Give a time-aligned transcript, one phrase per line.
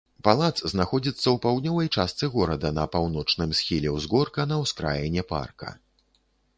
[0.27, 5.77] Палац знаходзіцца ў паўднёвай частцы горада на паўночным схіле ўзгорка, на ўскраіне парка.